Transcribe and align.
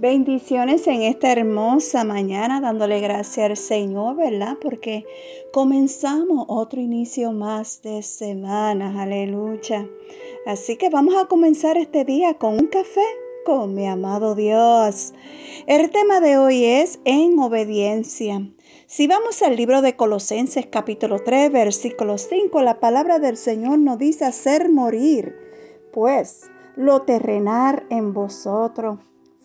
Bendiciones 0.00 0.86
en 0.86 1.02
esta 1.02 1.30
hermosa 1.30 2.04
mañana, 2.04 2.62
dándole 2.62 3.00
gracias 3.00 3.50
al 3.50 3.56
Señor, 3.58 4.16
¿verdad? 4.16 4.56
Porque 4.58 5.04
comenzamos 5.52 6.46
otro 6.48 6.80
inicio 6.80 7.32
más 7.32 7.82
de 7.82 8.02
semana, 8.02 9.02
aleluya. 9.02 9.86
Así 10.46 10.78
que 10.78 10.88
vamos 10.88 11.16
a 11.16 11.26
comenzar 11.26 11.76
este 11.76 12.06
día 12.06 12.38
con 12.38 12.54
un 12.54 12.68
café 12.68 13.04
con 13.44 13.74
mi 13.74 13.86
amado 13.86 14.34
Dios. 14.34 15.12
El 15.66 15.90
tema 15.90 16.20
de 16.20 16.38
hoy 16.38 16.64
es 16.64 16.98
en 17.04 17.38
obediencia. 17.38 18.40
Si 18.86 19.06
vamos 19.06 19.42
al 19.42 19.54
libro 19.54 19.82
de 19.82 19.96
Colosenses 19.96 20.64
capítulo 20.64 21.18
3, 21.22 21.52
versículo 21.52 22.16
5, 22.16 22.62
la 22.62 22.80
palabra 22.80 23.18
del 23.18 23.36
Señor 23.36 23.78
nos 23.78 23.98
dice 23.98 24.24
hacer 24.24 24.70
morir, 24.70 25.36
pues, 25.92 26.50
lo 26.74 27.02
terrenal 27.02 27.84
en 27.90 28.14
vosotros 28.14 28.96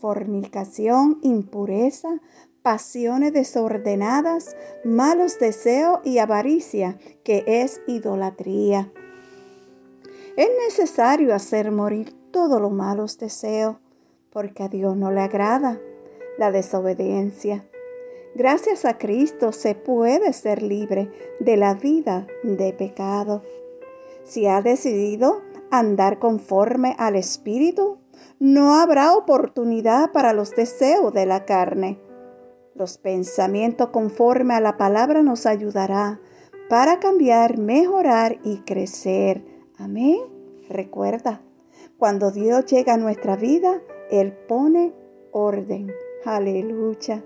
fornicación, 0.05 1.17
impureza, 1.23 2.21
pasiones 2.61 3.33
desordenadas, 3.33 4.55
malos 4.83 5.39
deseos 5.39 5.97
y 6.03 6.19
avaricia, 6.19 6.99
que 7.23 7.43
es 7.47 7.81
idolatría. 7.87 8.93
Es 10.37 10.49
necesario 10.63 11.33
hacer 11.33 11.71
morir 11.71 12.13
todos 12.29 12.61
los 12.61 12.71
malos 12.71 13.17
deseos, 13.17 13.77
porque 14.29 14.61
a 14.61 14.67
Dios 14.67 14.95
no 14.95 15.09
le 15.09 15.21
agrada 15.21 15.81
la 16.37 16.51
desobediencia. 16.51 17.67
Gracias 18.35 18.85
a 18.85 18.99
Cristo 18.99 19.53
se 19.53 19.73
puede 19.73 20.33
ser 20.33 20.61
libre 20.61 21.09
de 21.39 21.57
la 21.57 21.73
vida 21.73 22.27
de 22.43 22.73
pecado. 22.73 23.41
Si 24.23 24.45
ha 24.45 24.61
decidido 24.61 25.41
andar 25.71 26.19
conforme 26.19 26.95
al 26.99 27.15
Espíritu, 27.15 27.97
no 28.39 28.75
habrá 28.75 29.15
oportunidad 29.15 30.11
para 30.11 30.33
los 30.33 30.51
deseos 30.51 31.13
de 31.13 31.25
la 31.25 31.45
carne. 31.45 31.99
Los 32.73 32.97
pensamientos 32.97 33.89
conforme 33.89 34.53
a 34.53 34.59
la 34.59 34.77
palabra 34.77 35.23
nos 35.23 35.45
ayudará 35.45 36.19
para 36.69 36.99
cambiar, 36.99 37.57
mejorar 37.57 38.39
y 38.43 38.57
crecer. 38.59 39.45
Amén. 39.77 40.19
Recuerda, 40.69 41.41
cuando 41.97 42.31
Dios 42.31 42.65
llega 42.65 42.95
a 42.95 42.97
nuestra 42.97 43.35
vida, 43.35 43.81
Él 44.09 44.33
pone 44.33 44.93
orden. 45.31 45.91
Aleluya. 46.25 47.23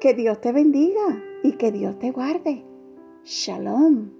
Que 0.00 0.14
Dios 0.14 0.40
te 0.40 0.52
bendiga 0.52 1.22
y 1.42 1.52
que 1.52 1.70
Dios 1.70 1.98
te 1.98 2.10
guarde. 2.10 2.64
Shalom. 3.24 4.19